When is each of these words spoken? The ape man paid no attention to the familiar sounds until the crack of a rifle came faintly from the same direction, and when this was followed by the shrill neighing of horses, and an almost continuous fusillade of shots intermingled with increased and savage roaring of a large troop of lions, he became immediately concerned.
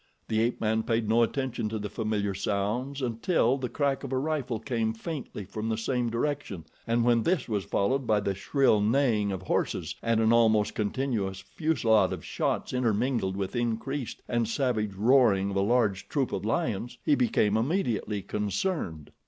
The 0.29 0.39
ape 0.41 0.59
man 0.59 0.81
paid 0.81 1.07
no 1.07 1.21
attention 1.21 1.69
to 1.69 1.77
the 1.77 1.87
familiar 1.87 2.33
sounds 2.33 3.03
until 3.03 3.57
the 3.59 3.69
crack 3.69 4.03
of 4.03 4.11
a 4.11 4.17
rifle 4.17 4.59
came 4.59 4.93
faintly 4.95 5.45
from 5.45 5.69
the 5.69 5.77
same 5.77 6.09
direction, 6.09 6.65
and 6.87 7.03
when 7.05 7.21
this 7.21 7.47
was 7.47 7.65
followed 7.65 8.07
by 8.07 8.19
the 8.19 8.33
shrill 8.33 8.81
neighing 8.81 9.31
of 9.31 9.43
horses, 9.43 9.93
and 10.01 10.19
an 10.19 10.33
almost 10.33 10.73
continuous 10.73 11.41
fusillade 11.41 12.13
of 12.13 12.25
shots 12.25 12.73
intermingled 12.73 13.37
with 13.37 13.55
increased 13.55 14.23
and 14.27 14.47
savage 14.47 14.95
roaring 14.95 15.51
of 15.51 15.55
a 15.57 15.61
large 15.61 16.09
troop 16.09 16.33
of 16.33 16.43
lions, 16.45 16.97
he 17.05 17.13
became 17.13 17.55
immediately 17.55 18.23
concerned. 18.23 19.11